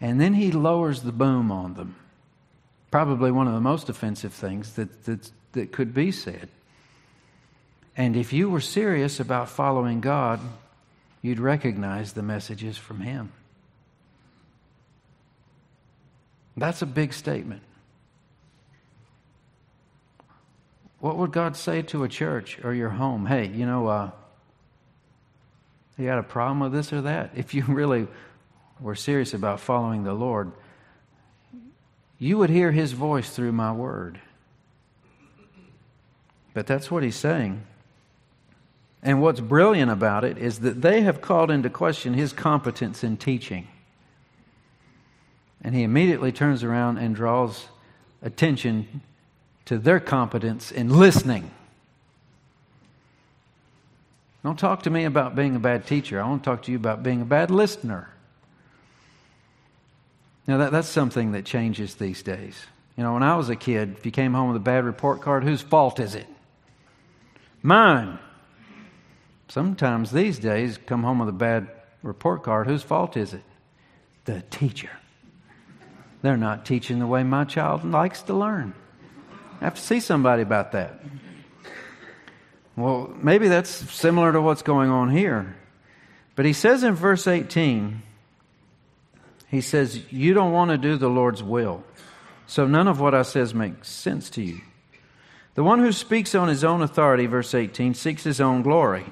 [0.02, 1.96] And then he lowers the boom on them.
[2.92, 6.50] Probably one of the most offensive things that, that, that could be said.
[7.96, 10.42] And if you were serious about following God,
[11.22, 13.32] you'd recognize the messages from Him.
[16.58, 17.62] That's a big statement.
[21.00, 23.28] What would God say to a church or your home?
[23.28, 24.12] Hey, you know, uh,
[26.02, 27.32] you got a problem with this or that?
[27.36, 28.08] If you really
[28.80, 30.52] were serious about following the Lord,
[32.18, 34.20] you would hear His voice through my word.
[36.54, 37.66] But that's what He's saying.
[39.04, 43.18] And what's brilliant about it is that they have called into question His competence in
[43.18, 43.68] teaching.
[45.64, 47.68] And He immediately turns around and draws
[48.22, 49.02] attention
[49.66, 51.52] to their competence in listening.
[54.44, 56.20] Don't talk to me about being a bad teacher.
[56.22, 58.10] I want to talk to you about being a bad listener.
[60.48, 62.66] Now, that, that's something that changes these days.
[62.98, 65.22] You know, when I was a kid, if you came home with a bad report
[65.22, 66.28] card, whose fault is it?
[67.62, 68.18] Mine.
[69.48, 71.70] Sometimes these days, come home with a bad
[72.02, 73.44] report card, whose fault is it?
[74.26, 74.90] The teacher.
[76.22, 78.74] They're not teaching the way my child likes to learn.
[79.60, 81.00] I have to see somebody about that.
[82.82, 85.56] Well, maybe that's similar to what's going on here.
[86.36, 88.02] But he says in verse 18,
[89.50, 91.84] he says, You don't want to do the Lord's will.
[92.48, 94.62] So none of what I says makes sense to you.
[95.54, 99.06] The one who speaks on his own authority, verse 18, seeks his own glory.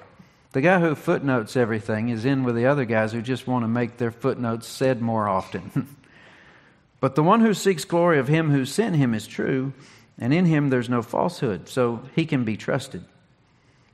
[0.54, 3.68] The guy who footnotes everything is in with the other guys who just want to
[3.68, 5.96] make their footnotes said more often.
[7.00, 9.74] but the one who seeks glory of him who sent him is true,
[10.18, 13.06] and in him there's no falsehood, so he can be trusted.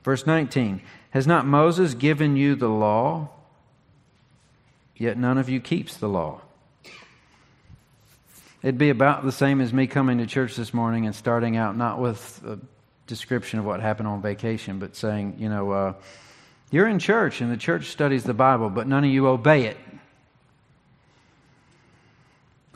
[0.06, 3.28] Verse 19 Has not Moses given you the law?
[4.96, 6.42] Yet none of you keeps the law.
[8.62, 11.76] It'd be about the same as me coming to church this morning and starting out
[11.76, 12.56] not with a
[13.08, 15.94] description of what happened on vacation, but saying, you know, uh,
[16.70, 19.76] you're in church and the church studies the Bible, but none of you obey it.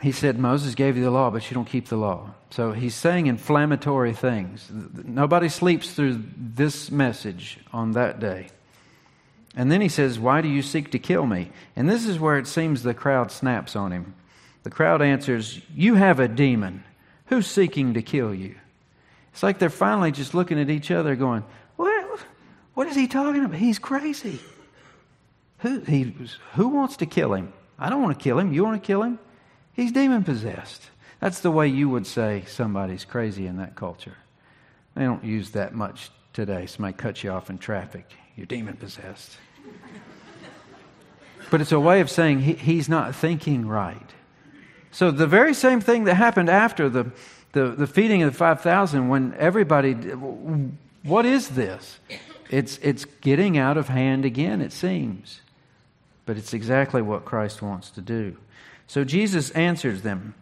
[0.00, 2.30] He said, Moses gave you the law, but you don't keep the law.
[2.50, 4.66] So he's saying inflammatory things.
[4.70, 8.48] Nobody sleeps through this message on that day.
[9.54, 11.50] And then he says, Why do you seek to kill me?
[11.76, 14.14] And this is where it seems the crowd snaps on him.
[14.62, 16.84] The crowd answers, You have a demon.
[17.26, 18.54] Who's seeking to kill you?
[19.32, 21.44] It's like they're finally just looking at each other going,
[21.76, 22.20] What,
[22.74, 23.58] what is he talking about?
[23.58, 24.40] He's crazy.
[25.58, 26.14] Who, he,
[26.54, 27.52] who wants to kill him?
[27.78, 28.52] I don't want to kill him.
[28.52, 29.18] You want to kill him?
[29.72, 30.82] He's demon possessed.
[31.20, 34.16] That's the way you would say somebody's crazy in that culture.
[34.94, 36.66] They don't use that much today.
[36.66, 38.10] Somebody cuts you off in traffic.
[38.36, 39.36] You're demon possessed.
[41.50, 44.10] but it's a way of saying he, he's not thinking right.
[44.92, 47.12] So the very same thing that happened after the,
[47.52, 49.92] the, the feeding of the 5,000, when everybody,
[51.02, 51.98] what is this?
[52.50, 55.40] It's, it's getting out of hand again, it seems.
[56.26, 58.36] But it's exactly what Christ wants to do.
[58.90, 60.34] So Jesus answers them.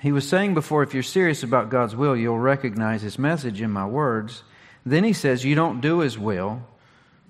[0.00, 3.70] He was saying before, if you're serious about God's will, you'll recognize His message in
[3.70, 4.42] my words.
[4.86, 6.66] Then He says, You don't do His will,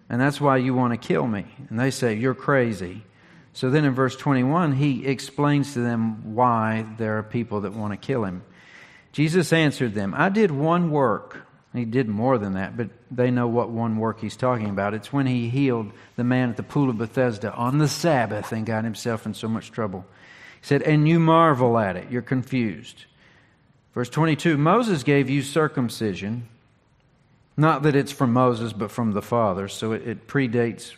[0.08, 1.46] and that's why you want to kill me.
[1.68, 3.02] And they say, You're crazy.
[3.54, 7.92] So then in verse 21, He explains to them why there are people that want
[7.92, 8.44] to kill Him.
[9.10, 11.44] Jesus answered them, I did one work.
[11.74, 14.94] He did more than that, but they know what one work he's talking about.
[14.94, 18.64] It's when he healed the man at the pool of Bethesda on the Sabbath and
[18.64, 20.06] got himself in so much trouble.
[20.60, 22.12] He said, And you marvel at it.
[22.12, 23.06] You're confused.
[23.92, 26.48] Verse 22 Moses gave you circumcision.
[27.56, 29.66] Not that it's from Moses, but from the Father.
[29.66, 30.92] So it, it predates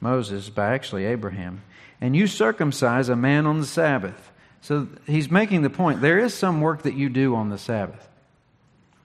[0.00, 1.62] Moses by actually Abraham.
[2.00, 4.32] And you circumcise a man on the Sabbath.
[4.60, 8.08] So he's making the point there is some work that you do on the Sabbath.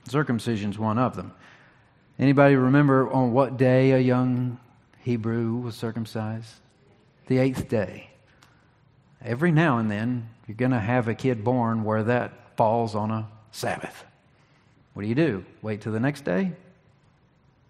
[0.08, 1.34] Circumcision's one of them.
[2.18, 4.60] Anybody remember on what day a young
[5.02, 6.54] Hebrew was circumcised?
[7.28, 8.10] The eighth day.
[9.22, 13.12] Every now and then, you're going to have a kid born where that falls on
[13.12, 14.06] a Sabbath.
[14.94, 15.46] What do you do?
[15.62, 16.52] Wait till the next day?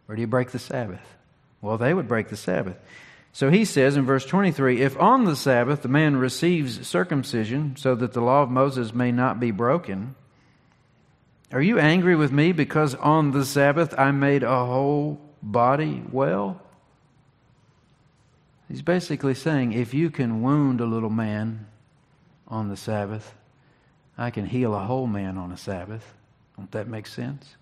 [0.07, 1.01] Or do you break the Sabbath?
[1.61, 2.77] Well, they would break the Sabbath.
[3.33, 7.95] So he says in verse 23 If on the Sabbath the man receives circumcision so
[7.95, 10.15] that the law of Moses may not be broken,
[11.51, 16.61] are you angry with me because on the Sabbath I made a whole body well?
[18.67, 21.67] He's basically saying if you can wound a little man
[22.47, 23.35] on the Sabbath,
[24.17, 26.13] I can heal a whole man on a Sabbath.
[26.57, 27.55] Don't that make sense?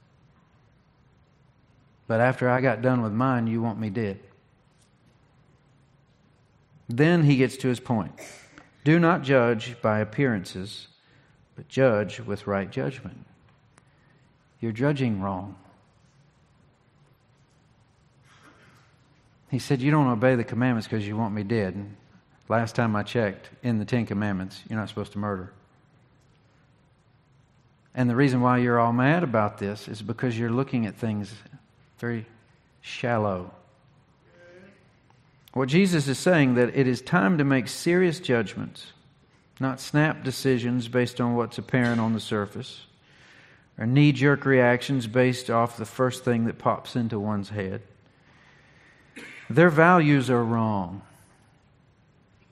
[2.07, 4.19] But after I got done with mine, you want me dead.
[6.87, 8.13] Then he gets to his point.
[8.83, 10.87] Do not judge by appearances,
[11.55, 13.25] but judge with right judgment.
[14.63, 15.57] You're judging wrong.
[19.51, 21.75] He said, You don't obey the commandments because you want me dead.
[21.75, 21.97] And
[22.47, 25.51] last time I checked, in the Ten Commandments, you're not supposed to murder.
[27.93, 31.33] And the reason why you're all mad about this is because you're looking at things
[31.99, 32.25] very
[32.79, 33.51] shallow.
[35.51, 38.93] What Jesus is saying that it is time to make serious judgments,
[39.59, 42.85] not snap decisions based on what's apparent on the surface,
[43.77, 47.81] or knee jerk reactions based off the first thing that pops into one's head.
[49.49, 51.01] Their values are wrong.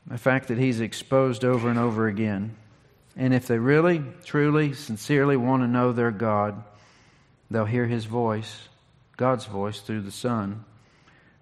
[0.08, 2.56] The fact that he's exposed over and over again.
[3.16, 6.64] And if they really, truly, sincerely want to know their God,
[7.50, 8.68] they'll hear his voice,
[9.18, 10.66] God's voice, through the Son,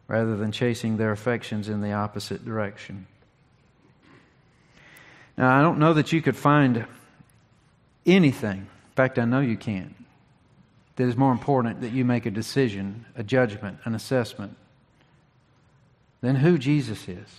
[0.07, 3.07] rather than chasing their affections in the opposite direction.
[5.38, 6.86] Now, I don't know that you could find
[8.05, 8.67] anything, in
[9.00, 9.95] fact, I know you can't,
[10.97, 14.58] that is more important that you make a decision, a judgment, an assessment
[16.20, 17.30] than who Jesus is.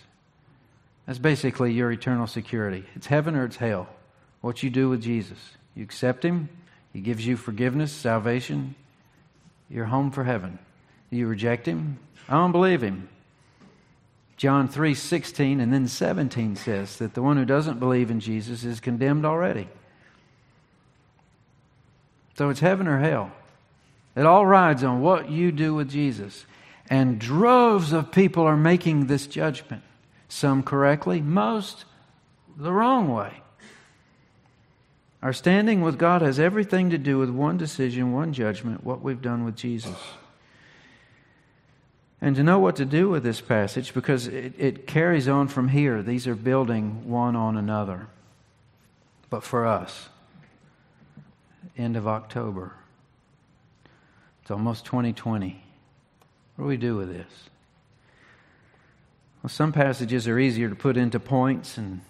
[1.06, 2.86] That's basically your eternal security.
[2.94, 3.90] It's heaven or it's hell.
[4.40, 5.36] What you do with Jesus.
[5.74, 6.48] You accept Him,
[6.94, 8.74] He gives you forgiveness, salvation,
[9.68, 10.58] you're home for heaven.
[11.10, 13.10] You reject Him, I don't believe Him.
[14.38, 18.64] John 3 16 and then 17 says that the one who doesn't believe in Jesus
[18.64, 19.68] is condemned already.
[22.36, 23.32] So it's heaven or hell.
[24.16, 26.46] It all rides on what you do with Jesus.
[26.88, 29.82] And droves of people are making this judgment.
[30.28, 31.84] Some correctly, most
[32.56, 33.32] the wrong way.
[35.22, 39.20] Our standing with God has everything to do with one decision, one judgment, what we've
[39.20, 39.96] done with Jesus.
[42.20, 45.68] And to know what to do with this passage, because it, it carries on from
[45.68, 46.02] here.
[46.02, 48.08] These are building one on another.
[49.30, 50.09] But for us,
[51.80, 52.72] end of October,
[54.42, 55.62] it's almost 2020.
[56.56, 57.32] What do we do with this?
[59.42, 62.02] Well, some passages are easier to put into points and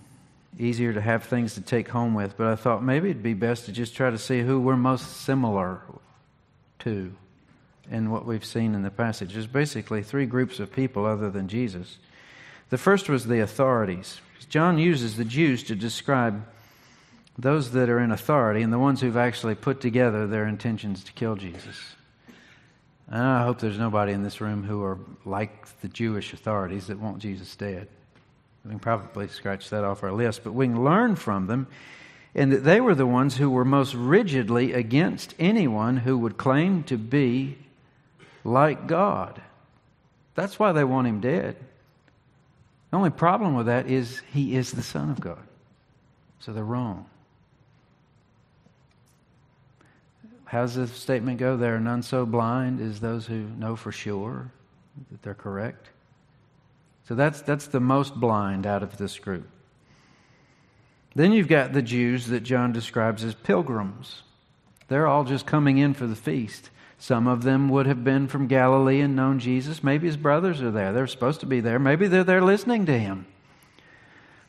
[0.59, 3.67] easier to have things to take home with, but I thought maybe it'd be best
[3.67, 5.81] to just try to see who we're most similar
[6.81, 7.15] to
[7.91, 9.33] in what we've seen in the passage.
[9.33, 11.99] There's basically three groups of people other than Jesus.
[12.71, 14.21] The first was the authorities.
[14.49, 16.45] John uses the Jews to describe
[17.41, 21.13] those that are in authority and the ones who've actually put together their intentions to
[21.13, 21.77] kill Jesus.
[23.09, 26.99] And I hope there's nobody in this room who are like the Jewish authorities that
[26.99, 27.89] want Jesus dead.
[28.65, 31.67] We can probably scratch that off our list, but we can learn from them
[32.35, 36.85] and that they were the ones who were most rigidly against anyone who would claim
[36.85, 37.59] to be
[38.45, 39.41] like God.
[40.35, 41.57] That's why they want him dead.
[42.91, 45.43] The only problem with that is he is the Son of God.
[46.39, 47.07] So they're wrong.
[50.51, 51.57] How does the statement go?
[51.57, 54.51] There are none so blind as those who know for sure
[55.13, 55.91] that they're correct.
[57.07, 59.49] So that's, that's the most blind out of this group.
[61.15, 64.25] Then you've got the Jews that John describes as pilgrims.
[64.89, 66.71] They're all just coming in for the feast.
[66.99, 69.85] Some of them would have been from Galilee and known Jesus.
[69.85, 70.93] Maybe his brothers are there.
[70.93, 71.79] They're supposed to be there.
[71.79, 73.25] Maybe they're there listening to him.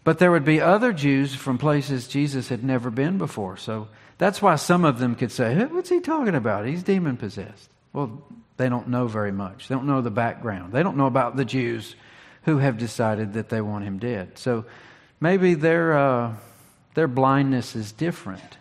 [0.03, 3.57] But there would be other Jews from places Jesus had never been before.
[3.57, 3.87] So
[4.17, 6.65] that's why some of them could say, What's he talking about?
[6.65, 7.69] He's demon possessed.
[7.93, 8.23] Well,
[8.57, 9.67] they don't know very much.
[9.67, 10.73] They don't know the background.
[10.73, 11.95] They don't know about the Jews
[12.43, 14.37] who have decided that they want him dead.
[14.37, 14.65] So
[15.19, 16.33] maybe their, uh,
[16.95, 18.57] their blindness is different.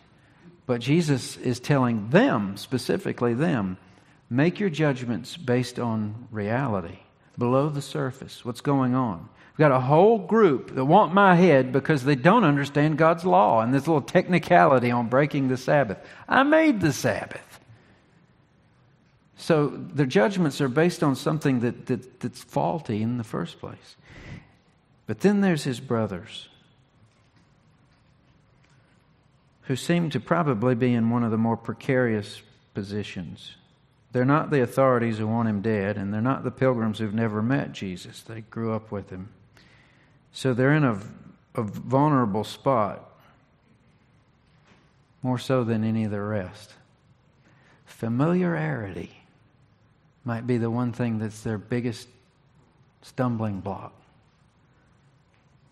[0.66, 3.76] But Jesus is telling them, specifically them,
[4.28, 6.99] make your judgments based on reality,
[7.36, 9.28] below the surface, what's going on.
[9.53, 13.61] We've got a whole group that want my head because they don't understand God's law
[13.61, 15.98] and this little technicality on breaking the Sabbath.
[16.28, 17.61] I made the Sabbath.
[19.36, 23.96] So their judgments are based on something that, that, that's faulty in the first place.
[25.07, 26.48] But then there's his brothers
[29.62, 32.42] who seem to probably be in one of the more precarious
[32.74, 33.57] positions.
[34.12, 37.42] They're not the authorities who want him dead, and they're not the pilgrims who've never
[37.42, 38.20] met Jesus.
[38.20, 39.28] They grew up with him.
[40.33, 40.99] So they're in a,
[41.55, 43.05] a vulnerable spot,
[45.22, 46.72] more so than any of the rest.
[47.85, 49.11] Familiarity
[50.24, 52.09] might be the one thing that's their biggest
[53.03, 53.93] stumbling block.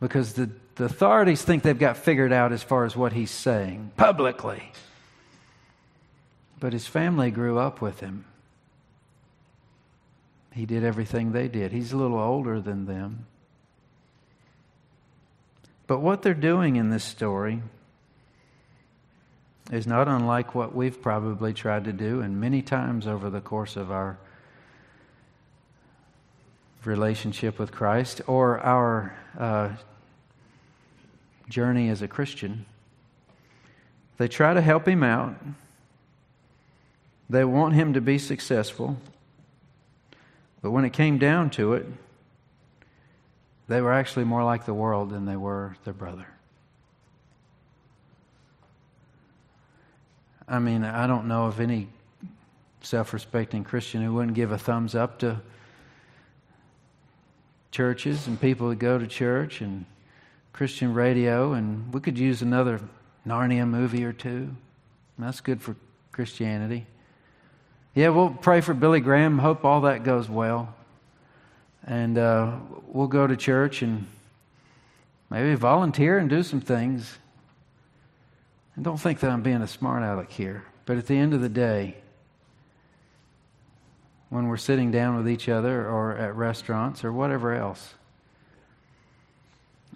[0.01, 3.93] Because the, the authorities think they've got figured out as far as what he's saying
[3.97, 4.63] publicly.
[6.61, 8.25] But his family grew up with him.
[10.53, 11.73] He did everything they did.
[11.73, 13.27] He's a little older than them.
[15.89, 17.63] But what they're doing in this story
[19.73, 23.75] is not unlike what we've probably tried to do, and many times over the course
[23.75, 24.19] of our
[26.85, 29.71] relationship with Christ or our uh,
[31.49, 32.67] journey as a Christian.
[34.19, 35.37] They try to help him out.
[37.31, 38.99] They want him to be successful.
[40.61, 41.87] But when it came down to it,
[43.69, 46.27] they were actually more like the world than they were their brother.
[50.49, 51.89] I mean, I don't know of any
[52.81, 55.41] self respecting Christian who wouldn't give a thumbs up to
[57.71, 59.85] churches and people that go to church and
[60.55, 62.81] Christian radio, and we could use another
[63.27, 64.49] Narnia movie or two.
[65.19, 65.77] That's good for
[66.13, 66.87] Christianity.
[67.95, 69.39] Yeah, we'll pray for Billy Graham.
[69.39, 70.75] Hope all that goes well.
[71.89, 74.07] And uh, we'll go to church and
[75.31, 77.19] maybe volunteer and do some things.
[78.77, 80.65] And don't think that I'm being a smart aleck here.
[80.85, 81.97] But at the end of the day,
[84.29, 87.95] when we're sitting down with each other or at restaurants or whatever else.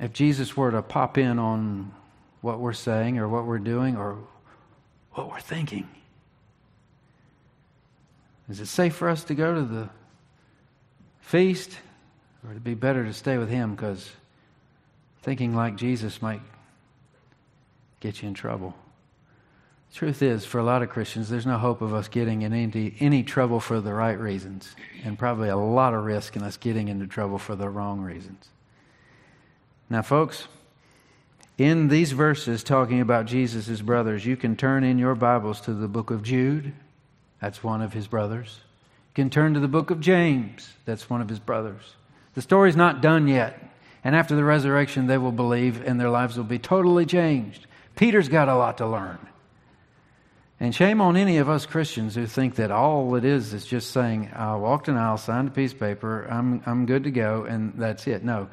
[0.01, 1.93] If Jesus were to pop in on
[2.41, 4.17] what we're saying or what we're doing or
[5.13, 5.87] what we're thinking,
[8.49, 9.91] is it safe for us to go to the
[11.23, 11.79] feast
[12.45, 14.11] or it'd be better to stay with Him because
[15.23, 16.43] thinking like Jesus might
[18.01, 18.75] get you in trouble?
[19.95, 22.95] Truth is, for a lot of Christians, there's no hope of us getting in any,
[22.99, 26.89] any trouble for the right reasons, and probably a lot of risk in us getting
[26.89, 28.49] into trouble for the wrong reasons.
[29.91, 30.49] Now, folks,
[31.59, 35.89] in these verses talking about Jesus' brothers, you can turn in your Bibles to the
[35.89, 36.73] book of Jude.
[37.43, 38.61] That's one of his brothers.
[39.15, 40.73] Can turn to the book of James.
[40.85, 41.83] That's one of his brothers.
[42.35, 43.71] The story's not done yet.
[44.05, 47.67] And after the resurrection, they will believe and their lives will be totally changed.
[47.95, 49.19] Peter's got a lot to learn.
[50.59, 53.91] And shame on any of us Christians who think that all it is is just
[53.91, 57.45] saying, I walked an aisle, signed a piece of paper, I'm, I'm good to go,
[57.45, 58.25] and that's it.
[58.25, 58.49] No.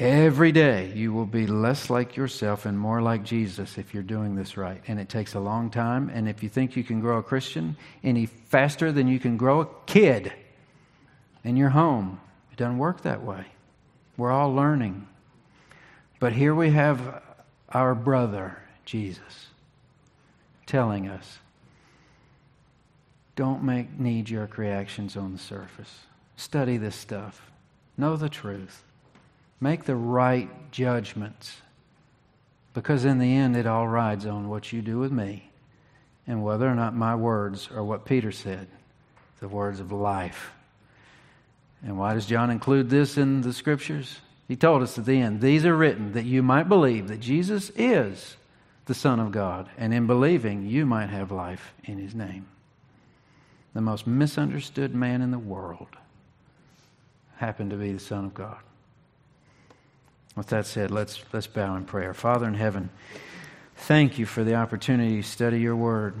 [0.00, 4.34] Every day you will be less like yourself and more like Jesus if you're doing
[4.34, 4.82] this right.
[4.88, 6.10] And it takes a long time.
[6.12, 9.60] And if you think you can grow a Christian any faster than you can grow
[9.60, 10.32] a kid
[11.44, 12.18] in your home,
[12.50, 13.44] it doesn't work that way.
[14.16, 15.06] We're all learning.
[16.18, 17.22] But here we have
[17.68, 19.48] our brother, Jesus
[20.66, 21.40] telling us
[23.34, 26.00] don't make knee jerk reactions on the surface.
[26.36, 27.50] Study this stuff.
[27.96, 28.84] Know the truth.
[29.60, 31.56] Make the right judgments.
[32.72, 35.50] Because in the end, it all rides on what you do with me
[36.26, 38.68] and whether or not my words are what Peter said
[39.40, 40.52] the words of life.
[41.82, 44.20] And why does John include this in the scriptures?
[44.46, 47.70] He told us at the end, These are written that you might believe that Jesus
[47.74, 48.36] is
[48.84, 52.46] the Son of God, and in believing, you might have life in His name.
[53.72, 55.88] The most misunderstood man in the world
[57.36, 58.58] happened to be the Son of God.
[60.40, 62.14] With that said, let's, let's bow in prayer.
[62.14, 62.88] Father in heaven,
[63.76, 66.14] thank you for the opportunity to study your word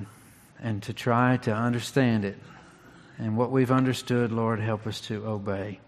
[0.60, 2.36] and to try to understand it.
[3.16, 5.80] And what we've understood, Lord, help us to obey.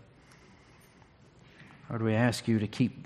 [1.91, 3.05] Lord, we ask you to keep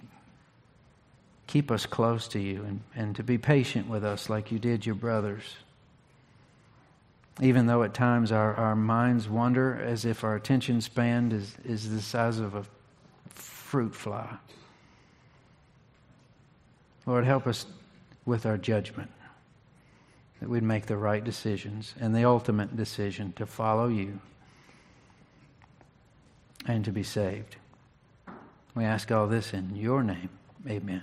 [1.49, 4.87] keep us close to you and, and to be patient with us like you did
[4.87, 5.57] your brothers.
[7.43, 11.91] Even though at times our, our minds wander as if our attention span is, is
[11.91, 12.64] the size of a
[13.35, 14.29] fruit fly.
[17.07, 17.66] Lord, help us
[18.24, 19.11] with our judgment
[20.40, 24.20] that we'd make the right decisions and the ultimate decision to follow you
[26.66, 27.57] and to be saved.
[28.74, 30.28] We ask all this in your name.
[30.68, 31.02] Amen.